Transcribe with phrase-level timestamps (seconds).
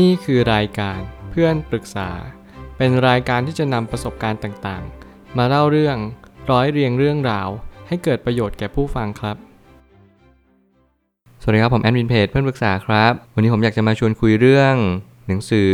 [0.00, 2.10] นี่คือรายการเพื่อนปรึกษา
[2.76, 5.96] เป็นรายการที่จะนำประสบการณ์ต่างๆ มาเล่าเรื่อง
[6.50, 7.48] ร้อยเรียงเรื่องราว
[7.88, 9.36] ให้เกิดประโยชน์แก่ผู้ฟังครับ
[11.40, 14.74] สวัสดีครับ ผมแอดมินเพจเพื่อนปรึกษาครับ วันนี้ผมอยากจะมาชวนคุยเรื่อง
[15.26, 15.72] หนังสือ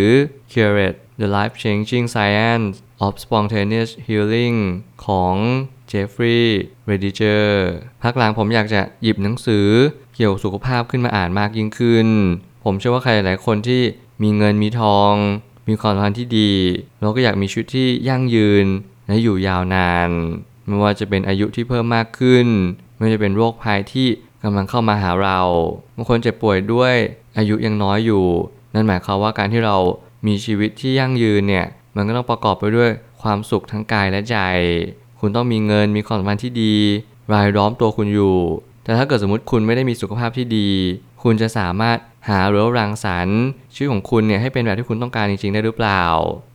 [0.53, 4.59] Curate the Life Changing Science of Spontaneous Healing
[5.07, 5.35] ของ
[5.91, 6.45] Jeffrey
[6.91, 7.49] Rediger
[8.03, 9.67] พักหลังผมอยากจะหยิบหนังสือ
[10.15, 12.09] เกี่ยวกับสุขภาพขึ้นมาอ่านมากยิ่งขึ้น
[12.65, 13.83] ผมเชื่อว่าใครหลายคนที่
[14.23, 15.13] มีเงินมีทอง
[15.69, 16.53] มีความสัมพันธ์ที่ดี
[17.01, 18.67] เราก็อยากมีชีวิตที่ยั่งยืน
[19.07, 20.11] และอยู่ยาวนาน
[20.67, 22.47] ไม่ว่าจะเป็นอายุที่เพิ่มมากขึ้น
[22.97, 24.09] ไม่ว่าจะเป็นโรคภัยที่
[24.45, 25.41] กำลังเข้ามาหาเรา
[25.97, 26.95] บางคนเจ็บป่วยด้วย
[27.39, 28.25] อายุยังน้อยอยู่
[28.75, 29.77] นั่นหมายความว่าการที่เรา
[30.27, 32.91] มีชีวิตที่ยั่งยืนเนี่ยมันก็ต้องประกอบไปด้วย
[33.23, 34.37] ความสุขทั้งกายและใจ
[35.21, 36.75] คุณต้องมีเงินมีความสัมพันธ์ที่ดี
[37.33, 38.37] รายล้อมตัวคุณอยู่
[38.85, 40.69] แต่ถ้าเกิดสมมติคุณไม่ได้มีสุขภาพที่ดี
[41.23, 41.99] คุณจะสามารถ
[42.29, 43.41] หาหรือรังสรรค์
[43.75, 46.05] ชีวิตของคุณเนี่ยให้เป็นแบบที่คุณต้องการจริงๆได้หรือเปล่า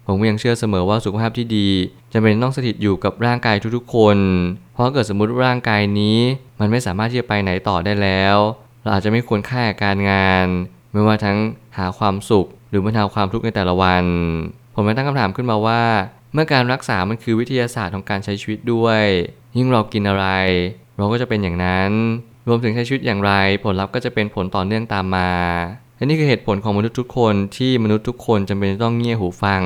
[0.07, 1.69] ผมก็ยังเชื่อเสมอว่าสุขภาพที่ดี
[2.13, 4.17] จะเป็นต้องสถิตอยู่กับร่างกายทุกๆ คน
[4.73, 6.19] เพราะเกิดสมมติร่างกายนี้
[6.59, 8.35] มันไม่สามารถที่จะไปไหนต่อได้แล้ว
[8.81, 10.45] เราอาจจะไม่ควรค่าการงาน
[10.93, 11.37] ไม่ว่าทั้ง
[11.77, 14.03] หาความสุข หรือบรรเทาความทุกข์ในแต่ละวัน
[14.75, 15.81] ผมเลยตั้งคำถามขึ้นมาว่า
[16.33, 19.03] เมื่อการรักษามันคือวิทยาศาสตร์ของการใช้ชีวิตด้วย
[19.57, 20.27] ยิ่งเรากินอะไร
[20.97, 21.91] เราก็จะเป็นอย่างนั้น
[22.47, 23.31] รวมถึงใช้ชีวิตอย่างไร
[23.63, 25.31] ผลลัพธ์ก็จะเป็นผลต่อเนื่องตามมา
[25.97, 29.63] และนี่คือเหตุผลของมนุษย์ทุกคนที่มนุษย์ทุกคนจำเป็นต้องเงี่ยหูฟัง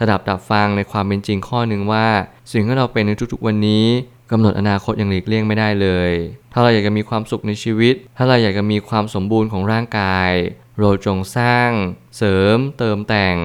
[0.00, 2.06] สดับดับฟังในความเป็นจริงข้อหนึ่งว่า
[2.52, 3.86] สิ่งที่เราเป็นในทุกๆวันนี้
[4.30, 6.10] กำหนดอนาคตอย่างหลีกเลี่ยงไม่ได้เลย
[6.52, 10.30] ถ้าเราอยากจะมีความสุขในชีวิต ถ้าเราอยากจะมีความสมบูรณ์ของร่างกาย
[10.78, 11.70] เราจงสร้าง
[12.16, 13.36] เสริม เติมแต่ง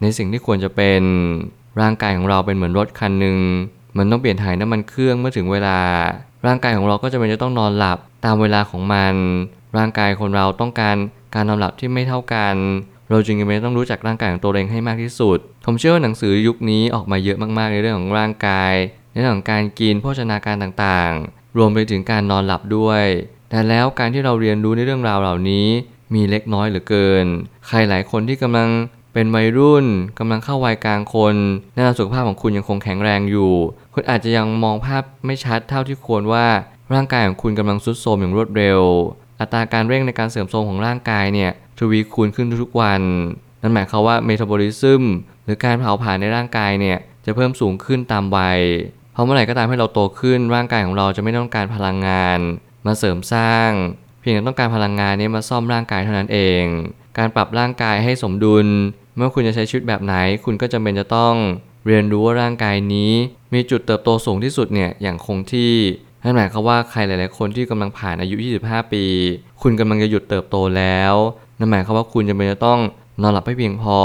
[0.00, 1.02] ในสิ่งที่ควรจะเป็น
[1.80, 3.38] ร่างกายของเราเป็นเหมือนรถคันหนึ่ง
[3.96, 5.78] มันต้องเปลี่ยนถ่ายน้ำมันเครื่องเมื่อถึงเวลา
[6.46, 9.14] ร่างกายของเราก็จะเป็นจะต้องนอนหลับ ตามเวลาของมัน
[9.76, 10.96] ร่างกายคนเราต้องการ
[11.34, 12.54] การนอนหลับที่ไม่เท่ากัน
[13.10, 18.72] เราจึงจำเป็นต้องรู้จักร่างกายของตัวเองให้มากที่สุด ผมเชื่อว่าหนังสือยุคนี้ออกมาเยอะมากๆในเรื่องของร่างกาย
[19.12, 23.04] ในเรื่องของการกินโภชนาการต่างๆ รวมไปถึงการนอนหลับด้วย
[23.50, 25.66] แต่แล้วการที่เราเรียนรู้ในเรื่องราวเหล่านี้
[26.14, 27.26] มีเล็กน้อยเหลือเกิน
[27.66, 28.68] ใครหลายคนที่กำลัง
[29.12, 29.86] เป็นวัยรุ่น
[30.18, 31.36] กำลังเข้าวัยกลางคน
[31.74, 33.52] แน่นอนสุขภาพของคุณยังคงแข็งแรงอยู่
[33.94, 36.46] คุณอาจจะยังมองภาพไม่ชัดเท่าที่ควรว่า
[36.94, 38.80] ร่างกายของคุณกำลังทรุดโทรมอย่างรวดเร็ว
[39.40, 43.02] อัตราการเร่งในการเสื่อมโทรมของร่างกายเนี่ยทวีคูณขึ้นทุกๆวัน
[43.62, 45.02] นั่นหมายความว่าเมตาบอลิซึม
[45.44, 48.60] หรือการเผาผลาญในร่างกายเนี่ยจะเพิ่มสูงขึ้นตามวัย
[49.12, 52.38] เพราะเมื่อไหร่ก็ตามให้เราโตขึ้นร่างกายของเราจะไม่ต้องการพลังงาน
[52.86, 53.70] มาเสริมสร้าง
[54.20, 56.62] เพียงแต่ต้องการพลังงานนี้มาซ่อมร่างกายเท่านั้นเอง
[57.18, 58.66] การปรับร่างกายให้สมดุล
[59.16, 61.34] เมื่อคุณจะใช้ชีวิตแบบไหน คุณก็จำเป็นจะต้อง
[61.86, 63.12] เรียนรู้ว่าร่างกายนี้
[63.52, 65.72] มีจุดเติบโตสูงที่สุดเนี่ยอย่างคงที่
[66.22, 69.04] นั่นหมายความว่าใครหลาย ๆ คนที่กำลังผ่านอายุ 25 ปี
[69.62, 71.14] คุณกำลังจะหยุดเติบโตแล้ว
[71.58, 72.80] นั่นหมายความว่าคุณจำเป็นจะต้อง
[73.22, 73.98] นอนหลับให้เพียงพอ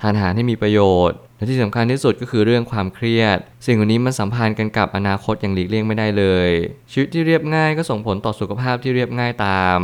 [0.00, 6.50] ทานอาหารให้มีประโยชน์ และที่สำคัญที่สุดก็คือเรื่องความเครียด สิ่งเหล่านี้มันสัมพันธ์กันกับอนาคตอย่างหลีกเลี่ยงไม่ได้เลย
[6.92, 9.78] ชีวิตที่เรียบง่ายก็ส่งผลต่อสุขภาพที่เรียบง่ายตาม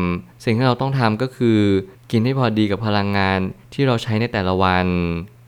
[0.45, 1.61] สิ่งที่เราต้องทำก็คือ
[2.11, 3.39] กินให้พอดีกับพลังงาน
[3.75, 4.87] ที่เราใช้ในแต่ละวัน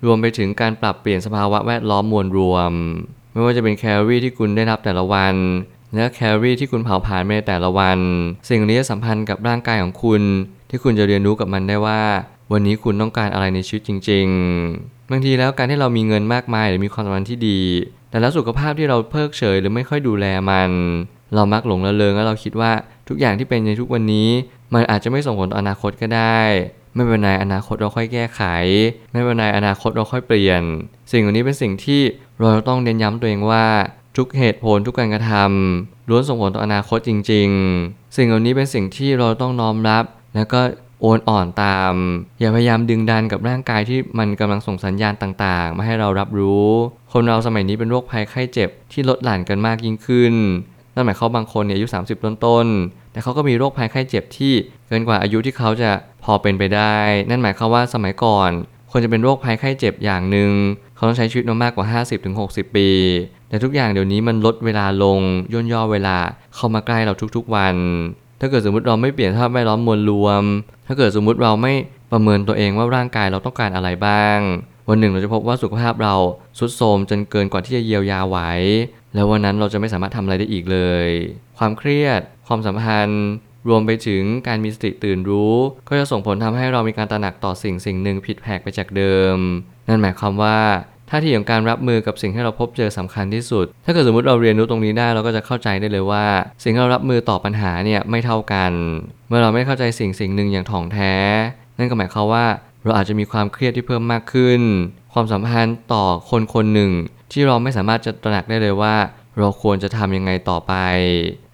[0.07, 2.73] รวมไปถึงการปรับเปลี่ยนสภาวะแวดล้อมมวลรวม
[3.33, 5.35] ไม่ว่าจะเป็นแคลอรี่ที่คุณได้รับแต่ละวัน
[5.95, 7.99] และแคลอรี่ที่คุณเผาผลาญในแต่ละวัน
[8.51, 10.23] สิ่งนี้จะสัมพันธ์กับร่างกายของคุณ
[10.71, 12.03] ที่คุณจะเรียนรู้กับมันได้ว่า
[12.53, 14.27] วันนี้คุณต้องการอะไรในชีวิตจริง
[14.69, 17.61] ๆ บางทีแล้วการที่เรามีเงินมากมายหรือมีความสัมพันธ์ที่ดี
[18.11, 20.71] แต่แล้วสุขภาพที่เราเพิกเฉยหรือไม่ค่อยดูแลมัน
[21.35, 22.73] เรามักหลงละเลงแล้วเราคิดว่า
[23.09, 24.29] ทุกอย่างที่เป็นในทุกวันนี้
[24.75, 26.41] มันอาจจะไม่ส่งผลต่ออนาคตก็ได้
[26.95, 28.43] ไม่เป็นไรอนาคตเราค่อยแก้ไข
[29.13, 30.63] ไม่เป็นไรอนาคตเราค่อยเปลี่ยน
[31.13, 32.01] สิ่งเหล่านี้เป็นสิ่งที่
[32.39, 33.67] เราต้องเน้นย้ำตัวเองว่า
[34.17, 37.49] ทุกเหตุผลทุกการกระทำล้วนส่งผลต่ออนาคตจริง
[37.83, 40.61] ๆ สิ่งเหล่านี้เป็นสิ่งที่เราต้องน้อมรับ แล้วก็
[41.01, 41.95] โอนอ่อนตาม
[42.41, 46.69] อย่าพยายามดึงดันกับร่างกายที่มันกำลังส่งสัญญาณต่างๆ มาให้เรารับรู้
[47.13, 50.35] คนเราสมัยนี้เป็นโรคภัยไข้เจ็บที่ลดหลั่นกันมากยิ่งขึ้น
[50.95, 54.53] นั่นหมายความบางคนเนี่ยอายุ 30 ต้นๆแต่เขาก็มีโรคภัยไข้เจ็บที่
[54.89, 55.91] เกินกว่าอายุที่เขาจะ
[56.25, 56.97] พอเป็นไปได้
[57.31, 58.51] นั่นหมายความว่าสมัยก่อน
[58.91, 60.53] คนจะเป็นโรคภัยไข้เจ็บอย่างหนึ่ง
[60.95, 62.89] เขาต้องใช้ชีวิตมามากกว่า 50-60 ปี
[63.53, 65.21] แต่ทุกอย่างเดี๋ยวนี้มันลดเวลาลง
[65.53, 66.17] ย่นย่อเวลา
[66.55, 67.77] เข้ามาใกล้เราทุกๆวัน
[68.41, 70.43] ถ้าเกิดสมมติเราไม่เปลี่ยนสภาพแวดล้อมมวลรวม
[70.87, 71.73] ถ้าเกิดสมมติเราไม่
[72.13, 74.39] ประเมินตัวเองว่าร่างกายเราต้องการอะไรบ้าง
[74.89, 76.15] วันหนึ่งเราจะพบว่าสุขภาพเรา
[76.59, 78.39] สุดโทรมจนเกินกว่าที่จะเยียวยาไหว
[79.15, 81.09] แล้ววันนั้นเราจะไม่สามารถทำอะไรได้อีกเลย
[81.59, 83.25] ความเครียด ความสัมพันธ์
[83.69, 85.55] รวมไปถึงการมีสติตื่นรู้
[85.89, 89.37] ก็จะส่งผลทำให้เรามีการตระหนักต่อสิ่งสิ่งหนึ่งผิดแผกไปจากเดิม
[89.89, 90.59] นั่นหมายความว่า
[91.15, 96.25] ท่าทีของการรับมือกับสิ่งที่เราพบเจอสำคัญที่สุด ถ้าเกิดสมมติเราเรียนรู้ตรงนี้ได้เราก็จะเข้าใจได้เลยว่า
[96.63, 98.73] สิ่งที่เรารับมือต่อปัญหาเนี่ยไม่เท่ากัน
[99.29, 101.15] เมื่อเราไม่เข้าใจสิ่งสิ่งหนึ่งอย่างถ่องแท้
[101.79, 102.47] นั่นก็หมายความว่า
[102.85, 104.61] เราอาจจะมีความเครียดที่เพิ่มมากขึ้น
[105.13, 106.91] ความสัมพันธ์ต่อคนคนหนึ่ง
[107.33, 108.95] ที่เราไม่สามารถจะตระหนักได้เลยว่า
[109.39, 110.73] เราควรจะทำยังไงต่อไป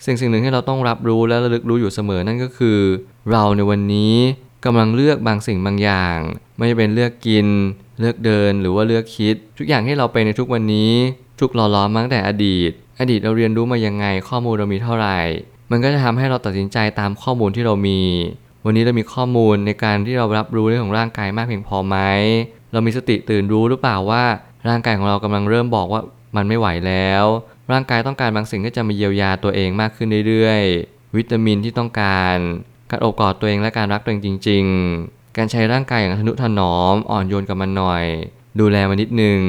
[0.05, 2.79] สิ่งสิ่งหนึ่งที่เราต้องรับรู้และระลึกรู้อยู่เสมอนั่นก็คือ
[3.31, 4.15] เราในวันนี้
[4.65, 6.19] กำลังเลือกบางสิ่งบางอย่าง
[6.59, 7.47] ไม่เป็นเลือกกิน
[8.01, 10.93] เลือกเดินหรือว่าเลือกคิด ทุกอย่างที่เราเป็นในทุกวันนี้
[11.41, 15.19] ทุกหล่อล้อมมาตั้งแต่อดีต อดีตเราเรียนรู้มายังไงข้อมูลเรามีเท่าไหร่
[15.71, 18.01] มันก็จะทำให้เราตัดสินใจตามข้อมูลที่เรามี
[18.65, 21.97] วันนี้เรามีข้อมูลในการที่เรารับรู้เรื่องของร่างกายมากเพียงพอไหม
[22.73, 24.25] เรามีสติตื่นรู้หรือเปล่าว่า
[24.69, 26.03] ร่างกายของเรากำลังเริ่มบอกว่า
[26.37, 27.25] มันไม่ไหวแล้ว
[27.73, 32.37] ร่างกายต้องการบางสิ่งที่จะมาเยียวยาตัวเองมากขึ้นเรื่อยๆ วิตามินที่ต้องการ
[32.91, 38.05] การอบกอดตัวเองและการรักตัวเองจริง ๆ การใช้ร่างกายอย่างทนุถนอม อ่อนโยนกับมันหน่อย
[38.61, 39.41] ดูแลมันนิดนึง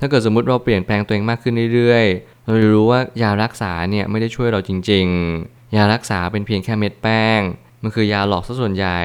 [0.00, 5.06] ถ้าเกิดสมมติเราเปลี่ยนแปลงตัวเองมากขึ้นเรื่อยๆ เราจะรู้ว่ายารักษาเนี่ยไม่ได้ช่วยเราจริง
[5.42, 7.40] ๆ ยารักษาเป็นเพียงแค่เม็ดแป้ง
[7.82, 9.00] มันคือยาหลอกซะส่วนใหญ่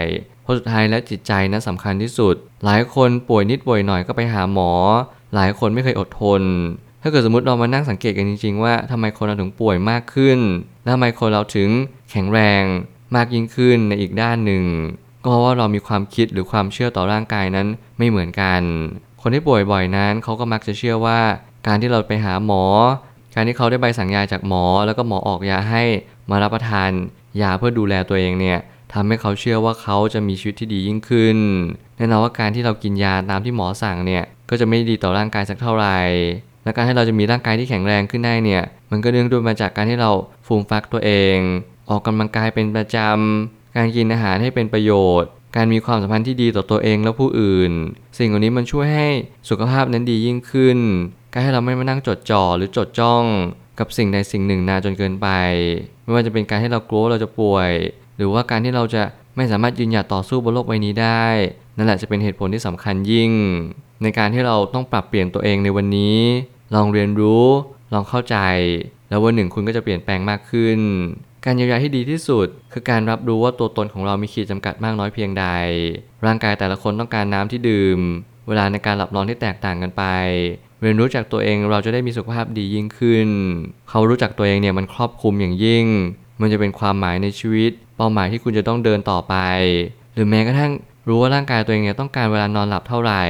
[0.48, 2.36] พราะสุดท้ายแล้วจิตใจนั้นสำคัญที่สุด
[2.66, 4.72] หลายคนป่วยนิดป่วยหน่อยก็ไปหาหมอ
[5.36, 6.42] หลายคนไม่เคยอดทน
[7.02, 10.40] ถ้าเกิดสมมติเรามานั่งสังเกตกันจริง ๆ ว่าทำไมคนเราถึงป่วยมากขึ้น
[10.82, 11.70] และทำไมคนเราถึง
[12.12, 12.64] แข็งแรง
[13.16, 14.64] มากยิ่งขึ้นในอีกด้านหนึ่ง
[15.28, 18.62] ก็เพราะว่าเรามีความคิดหรือความเชื่อต่อร่างกายนั้นไม่เหมือนกัน
[19.22, 21.20] คนที่ป่วยบ่อยนั้นเขาก็มักจะเชื่อว่า
[21.68, 22.64] การที่เราไปหาหมอ
[23.36, 25.84] การที่เขาได้ใบสั่งยาจากหมอ แล้วก็หมอออกยาให้
[26.30, 26.90] มารับประทาน
[27.42, 28.60] ยาเพื่อดูแลตัวเองเนี่ย
[28.94, 31.38] ทำให้เขาเชื่อว่าเขาจะมีชีวิตที่ดียิ่งขึ้น
[31.98, 35.98] แน่นอนว่าการที่เรากินยาตามที่หมอสั่งเนี่ยก็จะไม่ดีต่อร่างกายสักเท่าไหร่
[36.64, 40.12] และการให้เราจะมีร่างกายที่แข็งแรงขึ้นได้เนี่ย มันก็เนื่องด้วยมาจากการที่เรา
[40.46, 41.38] ฟูมฟักตัวเอง
[41.90, 44.92] ออกกำลังกายเป็นประจำ การกินอาหารให้เป็นประโย
[45.22, 47.72] ชน์ การมีความสัมพันธ์ที่ดีต่อตัวเองและผู้อื่น
[48.18, 49.08] สิ่งเหล่านี้มันช่วยให้
[49.50, 50.78] สุขภาพนั้นดียิ่งขึ้น
[51.34, 53.24] การให้เราไม่มานั่งจดจ่อหรือจดจ้อง
[53.80, 55.28] กับสิ่งใดสิ่งหนึ่งนานจนเกินไป
[56.04, 57.72] ไม่ว่าจะเป็นการที่เรากลัวเราจะป่วย
[58.18, 59.04] หรือว่าการที่เราจะ
[59.36, 61.26] ไม่สามารถยืนหยัดต่อสู้บนโลกใบนี้ได้
[61.78, 63.32] นั่นแหละจะเป็นเหตุผลที่สำคัญยิ่ง
[64.04, 66.18] ในการที่เราต้องปรับเปลี่ยนตัวเองในวันนี้
[66.76, 67.46] ลองเรียนรู้
[67.94, 68.38] ลองเข้าใจ
[69.10, 70.80] แล้ววันหนึ่งคุณก็จะเปลี่ยนแปลงมากขึ้น
[71.50, 75.46] การเยียวยาที่ดีที่สุด คือการรับรู้ว่าตัวตนของเรามีขีดจำกัดมากน้อยเพียงใด
[76.26, 78.00] ร่างกายแต่ละคนต้องการน้ำที่ดื่ม
[78.48, 80.04] เวลาในการหลับนอนที่แตกต่างกันไป
[80.82, 83.30] เรียนรู้จากตัวเองเราจะได้มีสุขภาพดียิ่งขึ้น
[83.90, 85.86] เขารู้จักตัวเองเนี่ยมันครอบคลุมอย่างยิ่ง
[86.42, 89.36] มันจะเป็นความหมายในชีวิต เป้าหมายที่คุณจะต้องเดินต่อไป
[90.14, 90.72] หรือแม้กระทั่ง
[91.08, 93.24] รู้ว่าร่างกายตัวเองเนี่ยต้องการเวลานอนหลับเท่าไหร่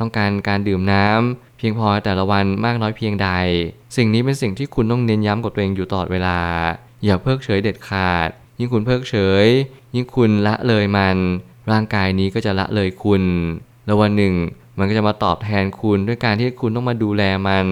[0.00, 3.28] ต้องการการดื่มน้ำเพียงพอแต่ละวันมากน้อยเพียงใด
[3.96, 6.38] สิ่งนี้เป็นสิ่งที่คุณต้องเน้นย้ำกับตัวเองอยู่ตลอดเวลา
[7.04, 8.28] อย่าเพิกเฉยเด็ดขาด
[8.58, 9.46] ยิ่งคุณเพิกเฉย
[9.94, 11.16] ยิ่งคุณละเลยมัน
[11.72, 13.22] ร่างกายนี้ก็จะละเลยคุณ
[13.86, 14.34] แล้ววันหนึ่ง
[14.78, 17.66] มันก็จะมาตอบแทนคุณด้วยการที่คุณต้องมาดูแลมัน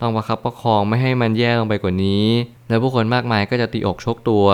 [0.00, 2.24] ต้องประคับประคองไม่ให้มันแย่ลงไปกว่านี้
[2.68, 4.46] แล้วผู้คนมากมายก็จะตีอกชกตัว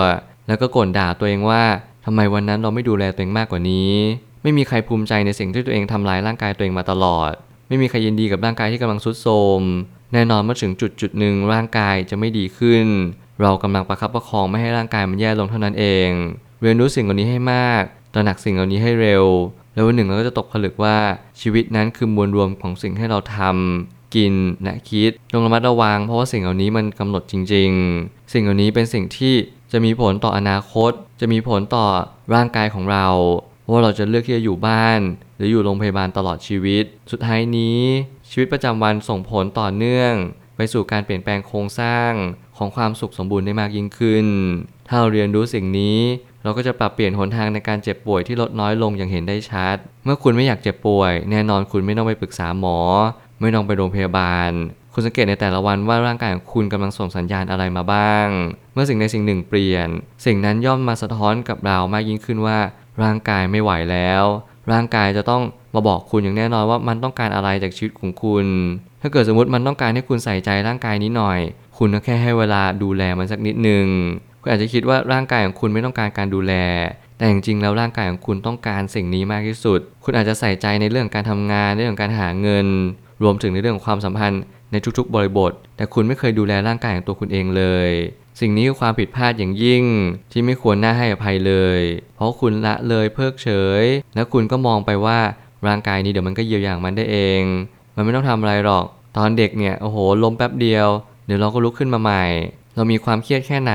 [0.47, 1.63] แล้วก็ก่นด่าตัวเองว่า
[2.05, 3.91] ทำไมวันนั้นเราไม่ดูแลตัวเองมากกว่านี้
[4.43, 7.31] ไม่มีใครภูมิใจในสิ่งที่ตัวเองทำลายร่างกายตัวเองมาตลอด
[7.67, 9.61] ไม่มีใครยินดีกับร่างกายที่กำลังทรุดโทรม
[10.13, 12.85] แน่นอนเมื่อถึงจุดจุดหนึ่งร่างกายจะไม่ดีขึ้น
[13.41, 16.09] เรากำลังประคับประคองไม่ให้ร่างกายมันแย่ลงเท่านั้นเอง
[16.61, 19.25] เรียนรู้สิ่งเหล่านี้ให้มาก ตระหนักสิ่งเหล่านี้ให้เร็ว
[19.73, 20.97] แล้ววันหนึ่งเราก็จะตกผลึกว่า
[21.41, 29.35] ชีวิตนั้นคือมวลรวมของสิ่งให้เราทำกินและคิดจงระมัดระวัง เพราะว่าสิ่งเหล่านี้มันกำหนดจริง ๆ สิ่งเหล่านี้เป็นสิ่งที่
[29.71, 30.91] จะมีผลต่ออนาคต
[31.21, 31.85] จะมีผลต่อ
[32.35, 33.07] ร่างกายของเรา
[33.69, 34.99] ว่าเราจะเลือกที่จะอยู่บ้าน
[35.37, 37.81] หรืออยู่โรงพยาบาลตลอดชีวิต สุดท้ายนี้
[38.29, 40.13] ชีวิตประจำวันส่งผลต่อเนื่อง
[40.55, 42.11] ไปสู่การเปลี่ยนแปลงโครงสร้าง
[42.57, 44.25] ของความสุขสมบูรณ์ได้มากยิ่งขึ้น
[44.87, 45.99] ถ้าเราเรียนรู้สิ่งนี้
[46.43, 52.77] เราก็จะปรับเปลี่ยนหนทางในการเจ็บป่วยที่ลดน้อยลงอย่างเห็นได้ชัด เมื่อคุณไม่อยากเจ็บป่วย แน่นอนคุณไม่ต้องไปปรึกษาหมอ
[53.41, 54.51] ไม่ต้องไปโรงพยาบาล
[54.93, 58.27] คุณสังเกตในแต่ละวันว่าร่างกายของคุณกำลังส่งสัญญาณอะไรมาบ้าง
[58.73, 59.87] เมื่อสิ่งใดสิ่งหนึ่งเปลี่ยน
[60.25, 62.59] สิ่งนั้นย่อมมาสะท้อนกับเรามากยิ่งขึ้นว่า
[63.03, 64.23] ร่างกายไม่ไหวแล้ว
[64.71, 65.43] ร่างกายจะต้อง
[65.73, 68.45] มาบอกคุณอย่างแน่นอนว่ามันต้องการอะไรจากชีวิตของคุณ
[69.01, 71.39] ถ้าเกิดสมมติมันต้องการให้คุณใส่ใจร่างกายนี้หน่อย
[71.77, 73.87] คุณก็แค่ให้เวลาดูแลมันสักนิดหนึ่ง
[74.41, 76.53] คุณอาจจะคิดว่าร่างกายของคุณไม่ต้องการการดูแล
[77.17, 82.67] แต่จริงๆแล้วร่างกายของคุณต้องการสิ่งนี้มากที่สุด คุณอาจจะใส่ใจในเรื่องการทำงานในเรื่องการหาเงิน
[83.23, 87.89] รวมถึงในเรื่องของความสัมพันธ์ในทุกๆ บริบท แต่คุณไม่เคยดูแลร่างกายของตัวคุณเองเลย
[88.39, 89.83] สิ่งนี้คือความผิดพลาดอย่างยิ่ง
[90.31, 91.81] ที่ไม่ควรน่าให้อภัยเลย
[92.15, 93.49] เพราะคุณละเลยเพิกเฉ
[93.81, 93.83] ย
[94.15, 95.19] แล้วคุณก็มองไปว่า
[95.67, 97.43] ร่างกายนี้เดี๋ยวมันก็เยียวยามันได้เอง
[97.95, 98.85] มันไม่ต้องทำอะไรหรอก
[99.17, 100.87] ตอนเด็กเนี่ยโอ้โหล้มแป๊บเดียว
[101.25, 102.25] เดี๋ยวเราก็ลุกขึ้นมาใหม่
[102.75, 103.73] เรามีความเครียดแค่ไหน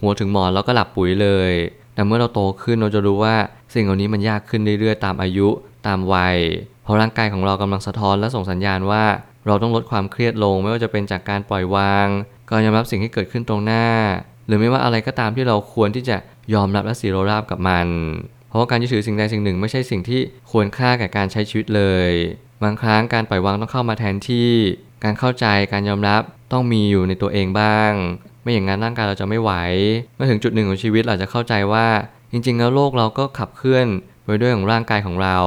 [0.00, 1.52] หัวถึงหมอนเราก็หลับปุ๋ยเลย
[1.94, 3.36] แต่เมื่อเราโตขึ้นเราจะรู้ว่า
[3.74, 5.48] สิ่งเหล่านี้มันยากขึ้นเรื่อยๆตามอายุ
[5.86, 6.36] ตามวัย
[6.84, 9.04] เพราะร่างกายของเรากำลังสะท้อนและส่งสัญญาณว่า
[9.46, 12.06] เราต้องลดความเครียดลงไม่ว่าจะเป็นจากการปล่อยวาง
[12.48, 13.86] การยอมรับสิ่งที่เกิดขึ้นตรงหน้า
[14.46, 16.16] หรือไม่ว่าอะไรก็ตามที่เราควรที่จะ
[16.54, 17.86] ยอมรับและสีโรราบกับมัน
[18.48, 22.12] เพราะการยึดถือสิ่งใดสิ่งหนึ่งไม่ใช่สิ่งที่ควรค่าแก่การใช้ชีวิตเลย
[22.62, 24.50] บางครั้งการปล่อยวางต้องเข้ามาแทนที่
[25.04, 27.92] การเข้าใจการยอมรับต้องมีอยู่ในตัวเองบ้าง
[28.42, 29.52] ไม่อย่างนั้นร่างกายเราจะไม่ไหว
[30.16, 31.86] เมื่อถึงจุดหนึ่งของชีวิตเราจะเข้าใจว่า
[32.32, 33.86] จริง ๆ แล้วโลกเราก็ขับเคลื่อน
[34.24, 35.38] ไปด้วยของร่างกายของเรา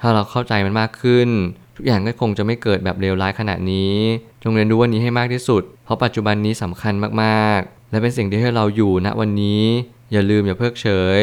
[0.00, 1.28] ถ้าเราเข้าใจมันมากขึ้น
[1.76, 3.94] ทุกอย่างก็คงจะไม่เกิดแบบเลวร้ายขนาดนี้
[4.42, 9.64] จงเรียนรู้วันนี้ให้มากที่สุด เพราะปัจจุบันนี้สำคัญมากๆ และเป็นสิ่งที่ให้เราอยู่ณวันนี้
[10.12, 10.88] อย่าลืมอย่าเพิกเฉ
[11.20, 11.22] ย